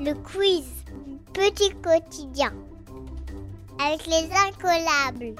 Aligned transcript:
Le 0.00 0.14
quiz 0.14 0.64
Petit 1.34 1.70
quotidien 1.82 2.54
avec 3.80 4.06
les 4.06 4.30
incollables. 4.32 5.34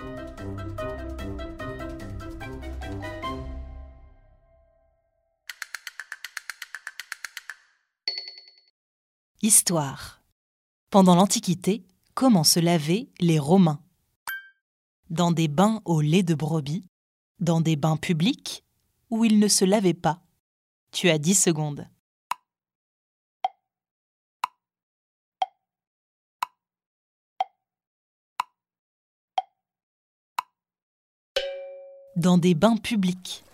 Histoire. 9.42 10.22
Pendant 10.90 11.15
l'Antiquité, 11.15 11.85
comment 12.15 12.43
se 12.43 12.59
lavaient 12.59 13.09
les 13.21 13.38
Romains? 13.38 13.81
Dans 15.09 15.31
des 15.31 15.47
bains 15.47 15.83
au 15.85 16.01
lait 16.01 16.25
de 16.25 16.34
brebis 16.34 16.88
Dans 17.38 17.61
des 17.61 17.77
bains 17.77 17.97
publics 17.97 18.65
Où 19.11 19.25
ils 19.25 19.38
ne 19.38 19.47
se 19.47 19.65
lavaient 19.65 19.95
pas 19.95 20.20
Tu 20.91 21.11
as 21.11 21.19
10 21.19 21.34
secondes. 21.34 21.87
Dans 32.19 32.37
des 32.37 32.55
bains 32.55 32.77
publics 32.77 33.45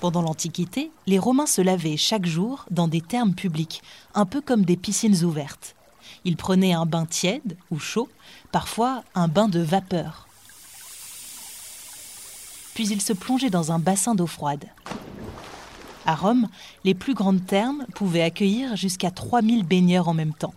Pendant 0.00 0.22
l'Antiquité, 0.22 0.90
les 1.06 1.18
Romains 1.18 1.44
se 1.44 1.60
lavaient 1.60 1.98
chaque 1.98 2.24
jour 2.24 2.64
dans 2.70 2.88
des 2.88 3.02
thermes 3.02 3.34
publics, 3.34 3.82
un 4.14 4.24
peu 4.24 4.40
comme 4.40 4.64
des 4.64 4.78
piscines 4.78 5.22
ouvertes. 5.22 5.76
Ils 6.24 6.38
prenaient 6.38 6.72
un 6.72 6.86
bain 6.86 7.04
tiède 7.04 7.58
ou 7.70 7.78
chaud, 7.78 8.08
parfois 8.52 9.04
un 9.14 9.28
bain 9.28 9.48
de 9.48 9.60
vapeur. 9.60 10.28
Puis 12.72 12.88
ils 12.88 13.02
se 13.02 13.12
plongeaient 13.12 13.50
dans 13.50 13.70
un 13.70 13.78
bassin 13.78 14.14
d'eau 14.14 14.26
froide. 14.26 14.64
À 16.06 16.14
Rome, 16.14 16.48
les 16.84 16.94
plus 16.94 17.12
grandes 17.12 17.44
thermes 17.44 17.84
pouvaient 17.94 18.22
accueillir 18.22 18.76
jusqu'à 18.76 19.10
3000 19.10 19.66
baigneurs 19.66 20.08
en 20.08 20.14
même 20.14 20.32
temps. 20.32 20.54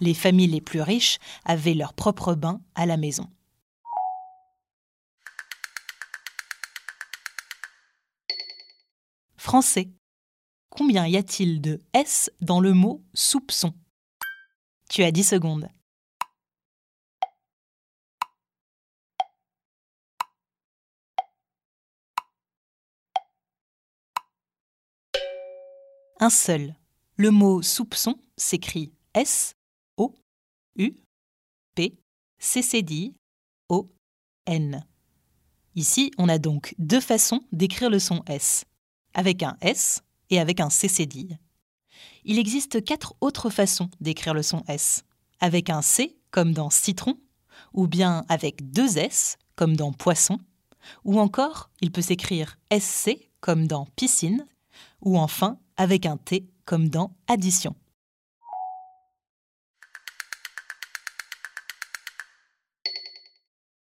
Les 0.00 0.12
familles 0.12 0.48
les 0.48 0.60
plus 0.60 0.82
riches 0.82 1.18
avaient 1.46 1.72
leur 1.72 1.94
propre 1.94 2.34
bain 2.34 2.60
à 2.74 2.84
la 2.84 2.98
maison. 2.98 3.26
Français. 9.40 9.88
Combien 10.68 11.06
y 11.06 11.16
a-t-il 11.16 11.62
de 11.62 11.80
S 11.94 12.30
dans 12.42 12.60
le 12.60 12.74
mot 12.74 13.02
soupçon? 13.14 13.72
Tu 14.90 15.02
as 15.02 15.10
10 15.10 15.24
secondes. 15.24 15.66
Un 26.18 26.28
seul. 26.28 26.76
Le 27.16 27.30
mot 27.30 27.62
soupçon 27.62 28.20
s'écrit 28.36 28.92
S 29.14 29.54
O 29.96 30.14
U 30.76 30.92
P 31.74 31.96
C 32.38 32.60
C 32.60 32.82
D 32.82 33.14
O 33.70 33.90
N. 34.44 34.86
Ici, 35.76 36.10
on 36.18 36.28
a 36.28 36.36
donc 36.36 36.74
deux 36.76 37.00
façons 37.00 37.40
d'écrire 37.52 37.88
le 37.88 37.98
son 37.98 38.22
S 38.26 38.66
avec 39.14 39.42
un 39.42 39.56
S 39.60 40.02
et 40.30 40.38
avec 40.38 40.60
un 40.60 40.70
CCD. 40.70 41.38
Il 42.24 42.38
existe 42.38 42.84
quatre 42.84 43.14
autres 43.20 43.50
façons 43.50 43.90
d'écrire 44.00 44.34
le 44.34 44.42
son 44.42 44.62
S. 44.68 45.04
Avec 45.40 45.70
un 45.70 45.82
C, 45.82 46.16
comme 46.30 46.52
dans 46.52 46.70
citron, 46.70 47.18
ou 47.72 47.86
bien 47.86 48.24
avec 48.28 48.70
deux 48.72 48.98
S, 48.98 49.38
comme 49.56 49.76
dans 49.76 49.92
poisson, 49.92 50.38
ou 51.04 51.18
encore 51.18 51.70
il 51.80 51.90
peut 51.90 52.02
s'écrire 52.02 52.58
SC, 52.70 53.30
comme 53.40 53.66
dans 53.66 53.86
piscine, 53.96 54.46
ou 55.02 55.18
enfin 55.18 55.58
avec 55.76 56.06
un 56.06 56.16
T, 56.16 56.46
comme 56.64 56.88
dans 56.88 57.16
addition. 57.26 57.74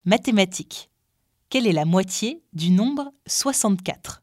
Mathématiques. 0.04 0.90
Quelle 1.50 1.66
est 1.66 1.72
la 1.72 1.84
moitié 1.84 2.42
du 2.52 2.70
nombre 2.70 3.12
64 3.26 4.22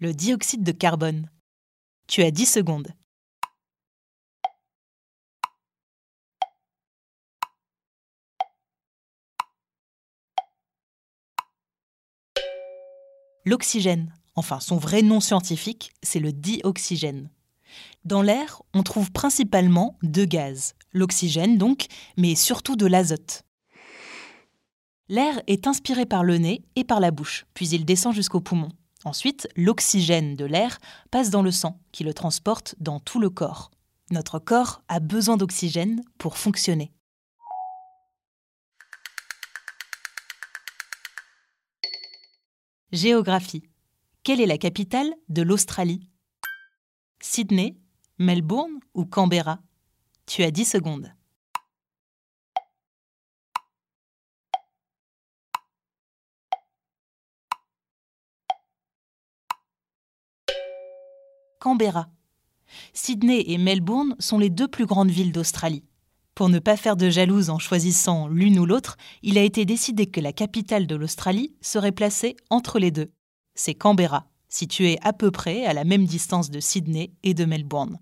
le 0.00 0.14
dioxyde 0.14 0.62
de 0.62 0.72
carbone. 0.72 1.28
Tu 2.06 2.22
as 2.22 2.30
10 2.30 2.46
secondes. 2.46 2.88
L'oxygène, 13.44 14.14
enfin 14.36 14.58
son 14.58 14.78
vrai 14.78 15.02
nom 15.02 15.20
scientifique, 15.20 15.92
c'est 16.02 16.18
le 16.18 16.32
dioxygène. 16.32 17.30
Dans 18.04 18.22
l'air, 18.22 18.62
on 18.72 18.82
trouve 18.82 19.12
principalement 19.12 19.98
deux 20.02 20.24
gaz, 20.24 20.74
l'oxygène 20.94 21.58
donc, 21.58 21.86
mais 22.16 22.34
surtout 22.36 22.76
de 22.76 22.86
l'azote. 22.86 23.42
L'air 25.08 25.42
est 25.46 25.66
inspiré 25.66 26.06
par 26.06 26.24
le 26.24 26.38
nez 26.38 26.64
et 26.74 26.84
par 26.84 27.00
la 27.00 27.10
bouche, 27.10 27.44
puis 27.52 27.68
il 27.68 27.84
descend 27.84 28.14
jusqu'aux 28.14 28.40
poumons. 28.40 28.72
Ensuite, 29.04 29.48
l'oxygène 29.56 30.36
de 30.36 30.44
l'air 30.44 30.78
passe 31.10 31.30
dans 31.30 31.42
le 31.42 31.50
sang, 31.50 31.80
qui 31.90 32.04
le 32.04 32.12
transporte 32.12 32.74
dans 32.78 33.00
tout 33.00 33.18
le 33.18 33.30
corps. 33.30 33.70
Notre 34.10 34.38
corps 34.38 34.82
a 34.88 35.00
besoin 35.00 35.36
d'oxygène 35.36 36.02
pour 36.18 36.36
fonctionner. 36.36 36.92
Géographie. 42.92 43.62
Quelle 44.22 44.40
est 44.40 44.46
la 44.46 44.58
capitale 44.58 45.14
de 45.28 45.42
l'Australie? 45.42 46.08
Sydney, 47.22 47.78
Melbourne 48.18 48.80
ou 48.94 49.06
Canberra? 49.06 49.60
Tu 50.26 50.42
as 50.42 50.50
10 50.50 50.64
secondes. 50.64 51.10
Canberra. 61.60 62.08
Sydney 62.94 63.44
et 63.46 63.58
Melbourne 63.58 64.16
sont 64.18 64.38
les 64.38 64.48
deux 64.48 64.66
plus 64.66 64.86
grandes 64.86 65.10
villes 65.10 65.30
d'Australie. 65.32 65.84
Pour 66.34 66.48
ne 66.48 66.58
pas 66.58 66.78
faire 66.78 66.96
de 66.96 67.10
jalouse 67.10 67.50
en 67.50 67.58
choisissant 67.58 68.28
l'une 68.28 68.58
ou 68.58 68.64
l'autre, 68.64 68.96
il 69.22 69.36
a 69.36 69.42
été 69.42 69.66
décidé 69.66 70.06
que 70.06 70.20
la 70.20 70.32
capitale 70.32 70.86
de 70.86 70.96
l'Australie 70.96 71.54
serait 71.60 71.92
placée 71.92 72.34
entre 72.48 72.78
les 72.78 72.90
deux. 72.90 73.12
C'est 73.54 73.74
Canberra, 73.74 74.26
située 74.48 74.98
à 75.02 75.12
peu 75.12 75.30
près 75.30 75.66
à 75.66 75.74
la 75.74 75.84
même 75.84 76.06
distance 76.06 76.50
de 76.50 76.60
Sydney 76.60 77.12
et 77.22 77.34
de 77.34 77.44
Melbourne. 77.44 77.98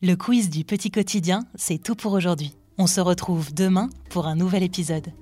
Le 0.00 0.14
quiz 0.14 0.48
du 0.48 0.64
petit 0.64 0.92
quotidien, 0.92 1.44
c'est 1.56 1.82
tout 1.82 1.96
pour 1.96 2.12
aujourd'hui. 2.12 2.56
On 2.78 2.86
se 2.86 3.00
retrouve 3.00 3.52
demain 3.52 3.90
pour 4.10 4.26
un 4.26 4.36
nouvel 4.36 4.62
épisode. 4.62 5.12